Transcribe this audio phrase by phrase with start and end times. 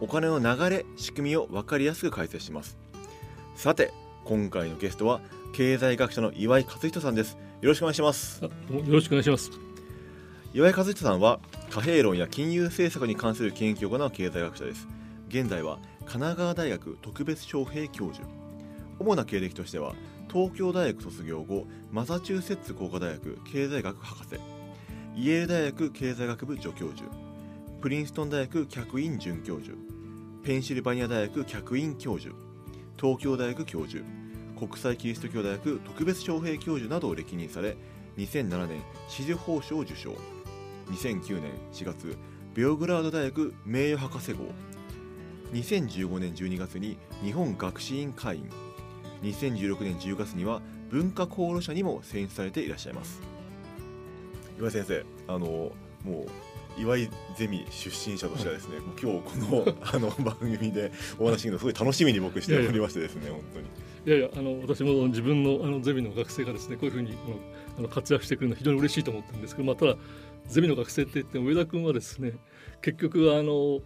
[0.00, 2.76] お金の流れ仕組みを分かりやすく解説します。
[3.56, 3.92] さて
[4.24, 5.20] 今回のゲストは
[5.52, 7.36] 経済学者の岩井和人さんです。
[7.60, 8.42] よろしくお願いします。
[8.42, 8.50] よ
[8.88, 9.50] ろしくお願いします。
[10.54, 14.86] 岩井和人さんは貨幣論や金融政策に関する研究を行う経済学者です。
[15.28, 18.24] 現在は神奈川大学特別招聘教授。
[19.00, 19.94] 主な経歴としては
[20.32, 24.40] 東京大学卒業後マサチューセッツ工科大学経済学博士。
[25.16, 27.08] イェール大学経済学部助教授。
[27.80, 29.76] プリンストン大学客員准教授
[30.42, 32.34] ペンシルバニア大学客員教授
[32.98, 34.04] 東京大学教授
[34.58, 37.76] 国際キリスト教大学特別招聘教授などを歴任され
[38.18, 40.10] 2007年紫綬褒章を受賞。
[40.90, 42.16] 2009年4月
[42.54, 44.44] ベオグラード大学名誉博士号。
[45.52, 48.50] 2015年12月に日本学士院会員。
[49.22, 53.20] 2016年10月には文化功労者にも選出されていらっしゃいます。
[54.58, 55.70] 岩井先生あの
[56.04, 56.26] もう
[56.76, 63.66] 岩井ゼミ出身者としてはですね、はい、今日この あの番組でお話しするのすごい楽しみに僕しておりましてですね本当に。
[64.06, 67.14] いやいやあの私も自分のあのゼミの学生がですねこういうふうに
[67.76, 69.96] あの活躍してくるのは非常に嬉しいと思ったんですけど、まあ、ただ
[70.46, 72.32] ゼミの学生って言っても上田君はですね
[72.80, 73.80] 結局あの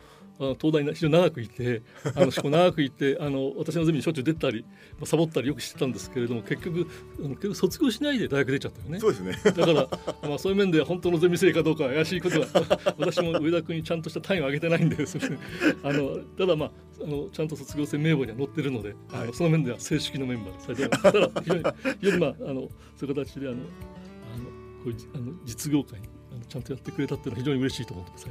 [0.60, 1.82] 東大に非常に長くいて
[2.14, 4.64] あのしかも長くいてあの私のゼミにしょっちゅう出たり、
[4.98, 6.86] まあ、サボったりよくしてたんですけれども結局
[7.18, 9.00] あの結局卒業しないで大学出ちゃったよね。
[9.00, 12.46] そうですねだから、まあ、そういう面では本当のゼミ生かどうか怪しいことは
[12.98, 15.38] 私も上田君にちゃんとした単位を上げてないんで すね。
[15.82, 16.70] あのただまあ
[17.02, 21.62] あのちゃんと卒業生名簿には載ってるので、はい、あのその面では正式のメンバーされてただ非常に
[22.00, 24.44] 非常にまああのそういう形であのあの
[24.84, 28.28] こういうあの実業界にあのちゃんとやってくれたっていうのは非常に嬉しいと思ってます。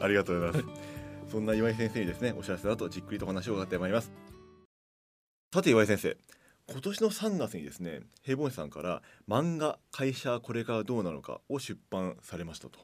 [0.00, 0.78] ありがとうございます。
[0.78, 4.12] はいそんな岩井先生にですねお知らせだとじっくりと話を伺ってまいります。
[5.52, 6.16] さて岩井先生
[6.70, 12.78] 今年の3月にですね平凡さんから漫画会社これからどうなのかを出版されましたと。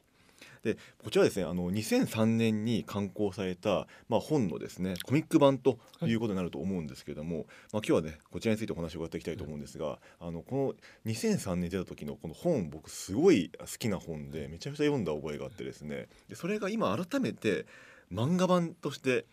[0.63, 6.13] でこちらですねあの2003年に刊行された、まあ、本のですねコミック版とい。
[6.13, 17.65] うことになると思うんですけれども、はい、まあ、今日はねこちらについてお話を伺っていきたいと思うんですが、はい、あのこの2003年出た時のこの本僕すごい好きな本でめちゃくちゃ読んだ覚えがあってですねでそれが今改めて
[18.13, 19.25] 漫画版として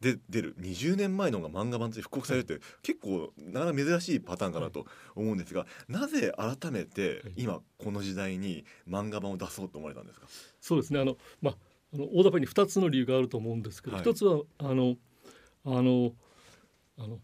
[0.00, 10.26] で出る20年前のが漫画版として復刻されるって、結構なかなか珍しいパターンかなと思うんですが、なぜ改めて今この時代に漫画版を出そうと思われたんですか？
[10.60, 11.00] そうですね。
[11.00, 11.56] あの、まあ、
[11.94, 14.96] あの大雑把に2つの理由があると思うんですけど、はい、1つはあの
[15.64, 16.12] あの
[16.98, 17.18] あの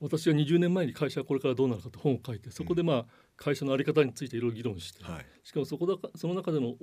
[0.00, 3.06] 私は20年前に会社はこれからどうなるかと本を書いてそこでまあ、
[3.36, 6.74] 会社の在り方についていろいろ議論して、はい、しかもそこだその中での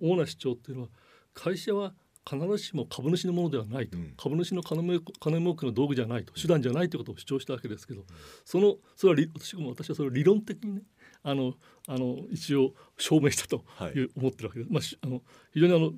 [0.00, 0.88] 主な主張っていうのは
[1.32, 1.94] 会社は
[2.28, 4.82] 必ずしも株主のものではないと、うん、株主の金
[5.20, 6.32] 金儲けの道具じゃないと。
[6.34, 8.06] 手段じゃないということを主張したわけですけど、うん、
[8.44, 10.82] そのそれは私も私はそれを理論的にね
[11.22, 11.54] あの
[11.86, 14.70] あの一応証明したという、はい、思ってるわけです。
[14.72, 15.92] まあ、あの非常にあの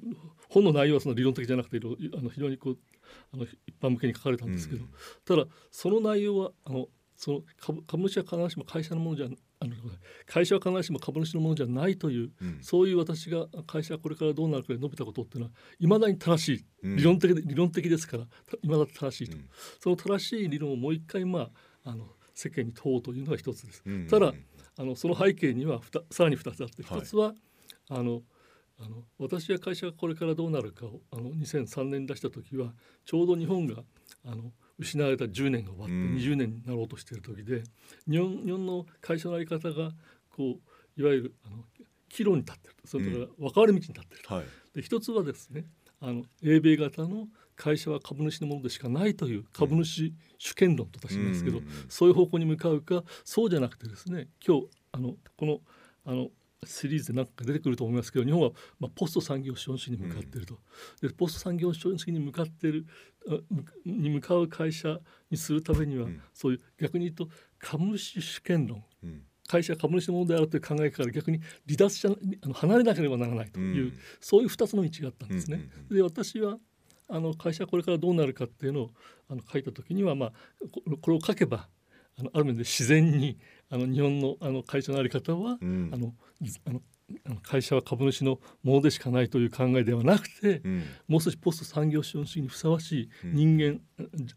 [0.49, 2.79] 本の内容はその理論的じゃなくてあの非常にこう
[3.33, 4.91] あの一般向けに書かれたんですけど、うん、
[5.25, 9.29] ただその内容はあのその株株主は必ずしも会社のものじゃ
[9.73, 9.93] あの
[10.27, 18.25] 会社は必ずしも株主のものじゃないという、うん、そういう私が会社はこれからどうなるかで述べたことっていうのはいまだに正しい、うん、理論的で理論的ですから
[18.63, 19.49] いまだ正しいと、うん、
[19.81, 21.51] その正しい理論をもう一回ま
[21.85, 23.83] ああの世間に問うというのが一つです。
[24.11, 24.33] ただ
[24.79, 27.37] あのその背景にはさらに二つあって一つは、はい、
[27.91, 28.23] あの
[28.79, 32.75] あの私は会社がこれからどうなるかをあの2003年出した時は
[33.07, 33.83] ちょうど日本が
[34.25, 37.63] あの失われた10年が終わって20年になろうとしている時で、
[38.09, 39.91] 日本日本の会社の在り方が
[40.35, 40.59] こ
[40.97, 41.65] ういわゆるあの
[42.09, 44.45] 岐路に立っているそれから分かれ道に立っていると、はい、
[44.75, 45.65] で一つはですね
[46.01, 55.61] あの英米型の会社は株主のものでしかないという株主主権論と私言いますけど、そういう方向に向かうかそうじゃなくてですね今日あのこの
[56.05, 56.29] あの
[56.67, 60.59] シリーズで何か出てくると思いますけど日本はまあポスト産業資本主義に向かっていると、
[61.03, 62.87] うん、でポスト産業資本主義に向かっている
[63.85, 64.99] に向かう会社
[65.31, 67.29] にするためには、うん、そういう逆に言うと
[67.59, 72.11] 株主主権論、うん、会社株主のものであるという考えから逆に離脱しあ
[72.47, 75.69] の離れなければならないという、そういう2つの道があったんですね。
[75.91, 76.59] で私は
[77.09, 78.91] あの会社これからどうなるかっていうのを
[79.29, 80.33] あの書いた時には、まあ、
[81.01, 81.69] これを書けば
[82.19, 83.39] あのある面で自然に
[83.71, 86.15] あの日本のあの会社の在り方は、うん、あの
[86.67, 86.81] あの
[87.41, 90.85] 会社は株主のものでしかないという考えではなくて、うん。
[91.07, 93.81] もう少しポスト産業資本主義にふさわしい人間、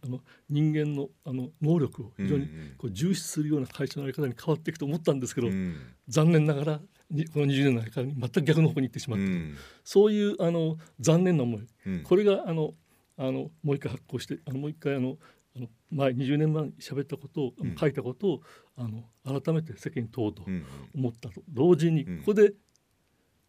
[0.04, 5.78] あの人間のあの能力を非常にうんこう重視するような会社の在り方に変わっていくと思ったんですけど、うん。
[6.08, 6.80] 残念ながら
[7.10, 9.58] にこの20年の間に全く逆の方に行ってしまった、うん。
[9.84, 11.68] そういうあの残念な思い。
[11.88, 12.04] うん。
[12.04, 12.74] これがあの
[13.18, 15.18] あのもう一回発行してあのもう一回あの
[15.56, 17.76] あの前20年前に喋ったことを、うん。
[17.76, 18.42] 書いたことを
[18.76, 19.04] あの
[19.42, 20.66] 改めて世間に問おうとうん
[20.96, 21.42] 思ったと。
[21.50, 22.18] 同時にうん。
[22.20, 22.54] ここで、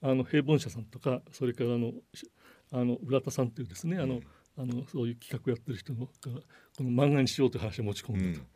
[0.02, 2.30] あの平凡社さんとかそれからあのし
[2.72, 4.20] あの浦田さんというですねあの、
[4.56, 6.12] あのそういう企画をやってる人のが
[6.76, 8.46] この漫画にしようという話を持ち込んだと。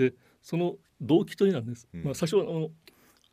[0.00, 2.04] でその動機というのはです、うん。
[2.04, 2.70] まあ、最初はあの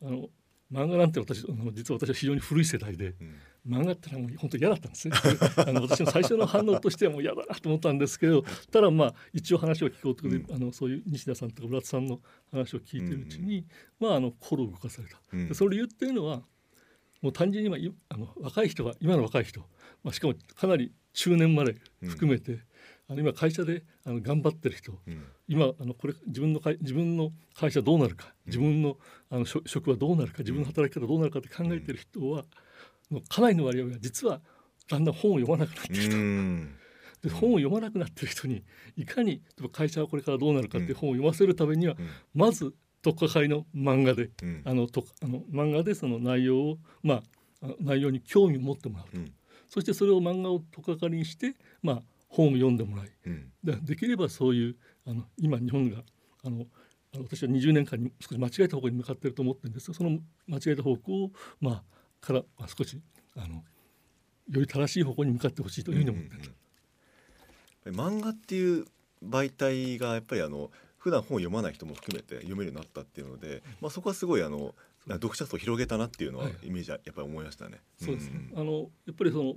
[0.02, 0.30] あの
[0.72, 3.36] 漫画なんて私あの実は私は非常に古い世代でうん
[3.68, 5.16] 漫画ってのはもう本当に嫌だったんですね。
[5.58, 12.22] あの私の最初の反応としてはもう嫌だなと思ったんですけどただまあ一応話を聞こうということで、あのそういう西田さんとか村田さんの
[12.52, 13.66] 話を聞いてるうちに、
[14.00, 15.20] まああの心を動かされた。
[15.34, 15.48] うん。
[15.48, 16.44] でその理由っていうのは
[17.22, 19.60] もう単純に今いあの若い人が今の若い人、
[20.04, 22.60] まあ、しかもかなり中年まで含めて、
[23.10, 25.24] あの今会社であの頑張ってる人うん。
[25.48, 28.98] 今あのこれ自分の会自分の会社どうなるか自分の
[29.30, 32.46] あの職職はどうなるか自分の働き方どうなるかって考えてる人は、
[33.12, 34.42] のかなりの割合が実は
[34.90, 36.16] だんだん本を読まなくなってきた。
[36.16, 36.76] うん。
[37.22, 38.64] で本を読まなくなってる人に
[38.96, 42.10] いかに会社はこれからどうなるかっていう本を読ませるためには、うん。
[42.34, 44.62] まず取っかかりの漫画でうん。
[44.66, 47.16] あのとあの漫画でその内容をま
[47.62, 49.34] あ内容に興味を持ってもらうと、うん。
[49.68, 53.12] そしてそれを漫画を取っかかりにしてまあ本を読んでもらい。
[53.26, 53.52] うん。
[53.64, 56.04] でできればそういうあの今日本が
[56.44, 56.66] あの
[57.14, 61.84] あの私は20年間に少し間違えた方向に向かっていると思ってるんですがその間違えた方向をまあ
[62.22, 63.00] から、まあ、少し
[63.36, 66.46] あのより正しい方向に向かってほしいというふうに思っている。
[66.46, 66.56] うん
[67.86, 68.86] 漫画っていう
[69.24, 74.76] 媒体がやっぱりあの普段本を読まない人も含めて読めるようになったっていうので、まあ、そこはすごいあの
[75.08, 76.68] 読者層を広げたなっていうのははい。
[76.68, 77.80] イメージはやっぱり思いましたね。
[77.98, 78.30] そうです。
[78.30, 78.60] ね、ん。
[78.60, 79.56] あのやっぱりその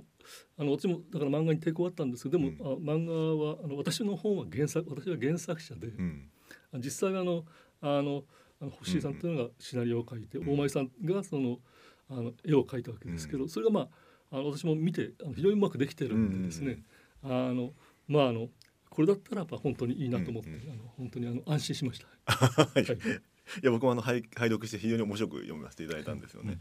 [0.57, 2.89] あの私もだから漫画に抵抗あったんですけどでも、うん。
[2.89, 6.29] あ漫画はあの私の本は原作私は原作者で、うん。
[6.75, 7.43] 実際はあの
[7.81, 8.23] あの
[8.61, 10.53] あの星井さんというのがシナリオを書いて、うん。
[10.53, 11.59] 大前さんがその
[12.09, 13.81] あの絵を描いたわけですけど、それがま
[14.31, 16.83] ああの私も見てあの非常にうまくできてるんでですね、
[17.23, 17.71] あの
[18.07, 18.49] まああの
[18.89, 20.61] これだったらやっぱ本当にいいなと思って、うんうん。
[20.71, 22.07] あの本当にあの安心しました。
[22.33, 22.83] はい。
[22.83, 22.97] はい
[23.61, 26.59] いや僕もあの拝拝読して非常に面白く読ませていただいたんですよね。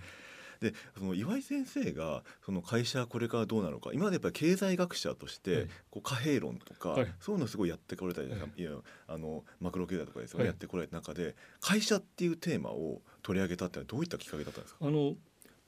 [0.60, 5.66] でその岩井先生がその会社これからどうなのか今までやっぱり経済学者として、はい。
[5.90, 7.14] こう貨幣論とか、はい。
[7.20, 8.48] そういうのをすごいやってこられたじゃない。
[8.56, 8.72] い、や
[9.06, 10.48] あのマクロ経済とかですよね、はい。
[10.48, 15.14] やってこられた中で会社っていうテーマを取り上げたってのはどういったきっかけだったんですか、あの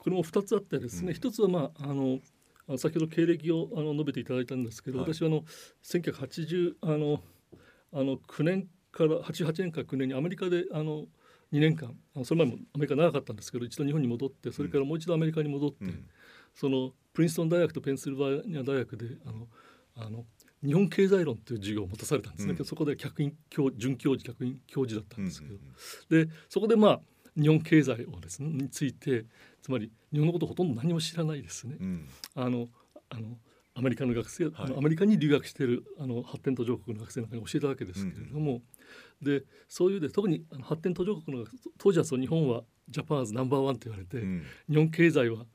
[0.05, 1.13] これも2つあってですね、うん。
[1.15, 2.19] 一つはまああの
[2.77, 5.11] 先ほど経歴をあの述べていただいたんですけど、はい。
[5.11, 5.43] 私はあの
[5.83, 7.23] 1980あの
[7.91, 11.05] あの9年から88年から9年にアメリカであの
[11.51, 16.05] 2年間それ前もアメリカ長かったんですけど一度日本に戻ってそれからもう一度アメリカに戻って、うん。
[16.53, 19.47] そのプリンストン大学とペンシルバニア大学であの
[19.95, 20.23] あの
[20.63, 22.65] 日本経済論という授業を持たされたんですね、うん。
[22.65, 25.55] そこで客員教准教授客員教授だったんですけど、
[26.11, 26.25] うん。
[26.27, 27.01] でそこでまあ
[27.37, 29.25] 日本経済をですねについて
[29.65, 32.07] つまり日本のことをほとんど何も知らないですね、うん。
[32.35, 32.67] あの
[33.09, 33.35] あの
[33.73, 34.69] アメリカの学生、あはい。
[34.69, 38.61] のアメリカに留学しているあの発展途上国の学生なんかに教えたわけですけれども、
[39.23, 41.47] でそういうで特にあの発展途上国の
[41.79, 44.43] 当時はそう日本はジャパンアズナンバーワンと言われて、うん。
[44.69, 45.47] 日本経済は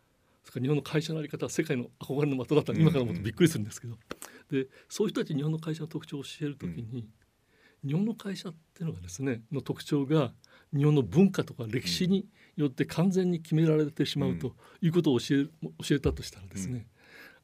[0.55, 3.95] 日本の会社の在り方は世界の憧れの的だったら今から思うとびっくりするんですけど、
[4.51, 7.07] でそういう人たちに日本の会社の特徴を教えるときに、
[7.87, 10.33] 日本の会社っていうのがですねの特徴が
[10.77, 12.27] 日本の文化とか歴史に
[12.61, 15.45] よって完全に決められてしまうということを教え
[15.87, 16.87] 教えたとしたらですね、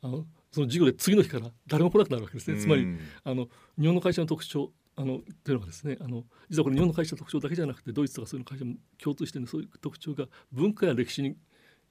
[0.02, 2.58] あのその授業で次の日から誰も来なくなるわけですね。
[2.58, 11.36] つまりうんあの日本の会社の特徴あのというのはですねあの実はこれ日本の会社の特徴だけじゃなくてドイツとかそういう会社も共通して、ね、そういう特徴が文化や歴史に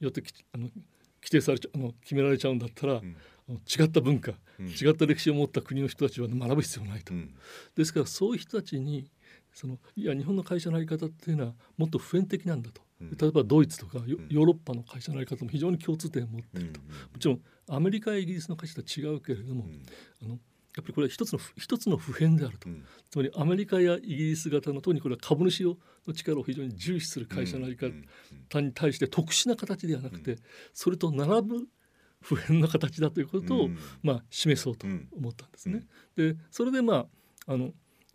[0.00, 3.16] よってきあの規定されちゃあの決められちゃうんだったら、ん。
[3.48, 4.66] あの違った文化、うん。
[4.66, 7.14] 違った歴史を持った国の人たちは学ぶ必要ないと。
[7.14, 7.34] うん。
[7.76, 9.10] ですからそういう人たちに
[9.52, 16.66] そのいや日本の会社の在り方っていうのはもっと普遍的なんだと、うん例えばドイツとかヨーロッパの会社の在り方も非常に共通点を持ってうん。
[16.68, 16.86] ると、も
[17.18, 19.82] ちろんアメリカやイギリスの会社とは違うけれども、うん。
[20.22, 20.38] あの
[20.76, 22.84] やっぱりこれは一つの一つの普遍であると、うん。
[23.10, 28.04] つまりアメリカやイギリス型の特にこれは株主をの力を非常に重視する会社の在りうん
[28.48, 30.38] 方に対して特殊な形ではなくて、うん。
[30.72, 31.66] それと並ぶ
[32.22, 33.78] 普遍の形だということを、うん。
[34.02, 35.86] まあ、示そうと思ったんですね。
[36.16, 37.06] でそれでま
[37.46, 37.72] ああの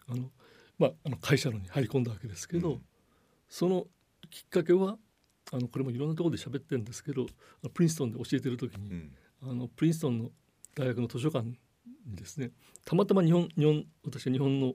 [0.08, 0.32] あの、
[0.80, 2.82] まあ、あの会社論に入り込んだわけですけど、うん。
[3.48, 3.86] その
[4.32, 4.98] きっかけは
[5.54, 7.28] あのこれもいろんなところで喋ってるんですけど
[7.74, 9.12] プリンストンで教えてる時に、うん。
[9.44, 10.30] あのプリンストンの
[10.76, 11.60] 大学の図書館に
[12.06, 12.52] ですね。
[12.86, 14.74] たまたま日本日本私は日本の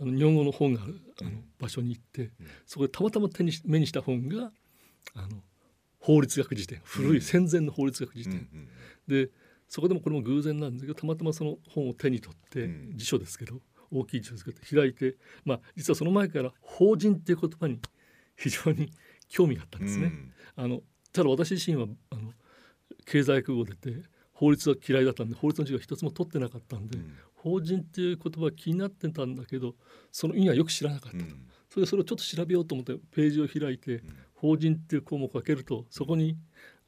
[0.00, 1.44] あの日本語の本があるあのうん。
[1.60, 2.32] 場所に行って、うん。
[2.66, 4.50] そこでたまたま手にし目にした本が
[5.14, 5.42] あの
[6.00, 9.24] 法律学辞典古い戦前の法律学辞典、うんうん。
[9.24, 9.30] で
[9.68, 12.92] そこでもこれも偶然なんですけどたまたまその本を手に取って、うん。
[12.96, 13.60] 辞書ですけど
[13.92, 17.78] 大きい辞書ですけど開いてまあ実はその前から法人っていう言葉に
[18.42, 18.90] 非常に
[19.28, 20.06] 興味があったんですね。
[20.06, 20.32] うん。
[20.56, 20.80] あの
[21.12, 22.32] ただ私自身はあの
[23.06, 27.14] 経済学部を出て法律は嫌いだったんで法律の授業一つも取ってなかったんで、うん。
[27.34, 29.74] 法人っていう言葉は気になってたんだけど
[30.10, 31.46] その意味はよく知らなかった、うん。
[31.70, 34.02] それでそれをちょっと調べようと思ってページを開いて、ん。
[34.34, 36.36] 法人っていう項目を開けるとそこに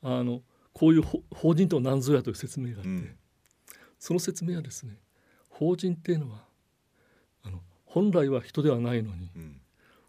[0.02, 0.42] あの
[0.72, 3.16] こういうほ法人とは何ぞやという説明があって、うん。
[3.98, 4.98] その説明はですね
[5.48, 6.44] 法人っていうのは
[7.44, 9.60] あの本来は人ではないのにうん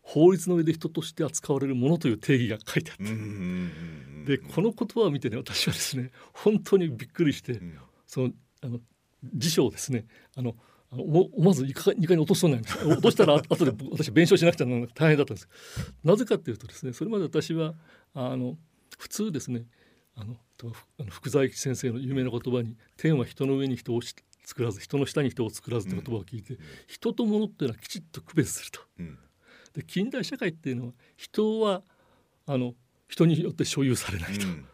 [0.05, 7.77] 法律の上で人として扱われるものという定義が書いてあって、うんうんうんでこの言葉を見てね私はですね 本当にびっくりして、うん。
[8.07, 8.31] その
[8.61, 8.79] あの
[9.35, 10.55] 辞書をですねあの
[10.89, 12.87] 思わず2階に落としそうになりました。
[12.89, 15.49] 落としたら後で私弁償しなくちゃならなくて大変だったんです。
[16.03, 17.75] なぜかというとですねそれまで私は
[18.15, 18.57] あの
[18.97, 19.67] 普通ですね
[20.15, 20.39] あの
[21.09, 26.57] 福沢諭吉先生の有名な言葉に「天は人の上に人をし作らず人の下に人を作らず」という言葉を聞いて、
[26.87, 28.81] 人と物っていうのはきちっと区別すると。
[28.99, 29.19] うん
[29.75, 31.83] で近代社会っていうのは人は
[32.47, 32.73] あの
[33.07, 34.47] 人によって所有されないと。
[34.47, 34.65] うん。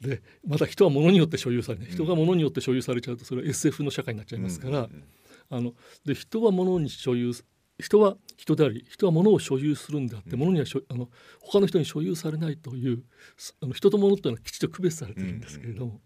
[0.00, 1.88] でまた人は物によって所有されない。
[1.88, 1.94] うん。
[1.94, 5.04] 人が物によって所有されちゃうとそれは SF の社会になっちゃいますから、うん
[5.48, 5.74] あの
[6.04, 7.32] で人は物に所有
[7.78, 10.40] 人は人であり人は物を所有するんであって、うん。
[10.40, 11.08] 物には所あの
[11.40, 13.04] 他の人に所有されないという
[13.36, 16.00] すあの人と物っていうのはきちっと区別されてるんですけれども、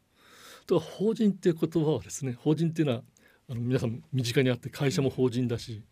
[0.66, 3.02] とは法人っていう言葉はですね法人っていうのは
[3.50, 5.82] あの皆さん身近にあって会社も法人だし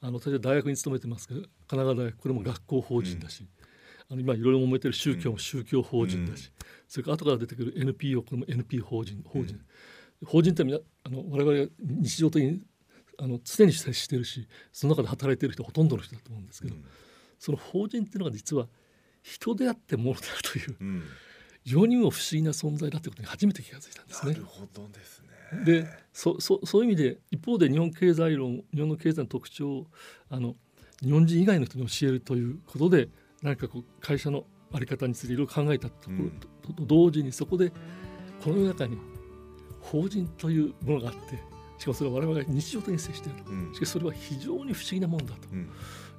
[0.00, 3.46] あの私は大学に勤めてますけど神奈川大学これも学校法人だし、
[4.10, 6.50] あの今いろいろ揉めてる宗教も宗教法人だし、
[6.88, 9.60] それから後から出てくる NPO これも NP 法人法人、
[10.24, 12.62] 法人ってみなあの我々が日常的に
[13.18, 16.74] あの常に接してるしその中で働いてる人ほとんどの人だと思うんですけど、
[17.38, 18.68] その法人っていうのが実は
[19.22, 20.76] 人であってものであるという
[21.66, 24.32] うん世にも不思議な存在だということに初めて気がついたんですね。
[24.32, 24.44] なる。
[24.44, 25.64] ほどですね。
[25.64, 29.86] でそそそういう意味で一方で日本経済論日本の経済の特徴を
[30.28, 30.56] あの
[31.02, 33.08] 日本人以外の人に教えるということで
[33.42, 36.30] 何かこう会社の在り方についていろいろ考えたところうん。
[36.30, 37.70] と,、と同時にそこで
[38.42, 38.98] この世の中に
[39.80, 41.42] 法人というものがあって
[41.78, 43.38] しかもそれは我々が日常的に接している。
[43.46, 43.74] うん。
[43.74, 45.48] しかしそれは非常に不思議なものだと。
[45.52, 45.68] うん。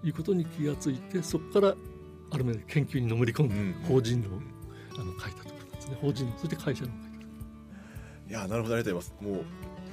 [0.03, 1.75] いうことに気がついてそこから
[2.31, 3.73] ある面で研究にのめり込んでうん。
[3.87, 4.37] 法人論。
[4.37, 4.54] を
[4.97, 5.97] あの書いたとことなんですね。
[6.01, 7.11] 法人論そして会社論を書い
[8.27, 8.75] たいやなるほど。
[8.75, 9.15] ありがとうございます。
[9.21, 9.43] もう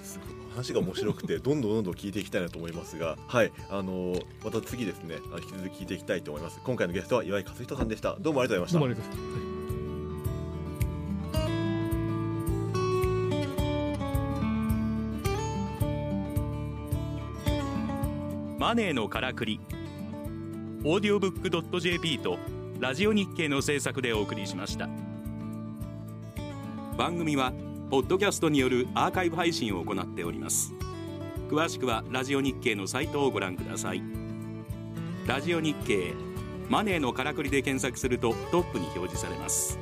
[0.03, 3.19] すごい話が面白くて どんどんどんどん聞いていきたいなと思いますが。
[3.27, 3.53] はい。
[3.71, 6.61] あのまた次ですね引き続き聞いていきたいと思います。
[6.65, 8.17] 今回のゲストは岩井和人さんでした。
[8.21, 8.79] どうもありがとうございました。
[8.79, 9.47] どうもありがとうございました。
[9.47, 9.53] はい
[18.59, 19.61] マネーのからくり。
[20.85, 22.39] オーディオブックドット JP と
[22.83, 24.89] ラジオ日経の制作でお送りしました。
[26.99, 27.53] 番組は
[27.91, 30.75] ポッドキャストによるアーカイブ配信を行っております。
[31.49, 34.03] 詳しくはラジオ日経のサイトをご覧ください。
[35.29, 36.13] ラジオ日経
[36.69, 39.79] マネーのからくりで検索するとトップに表示されます。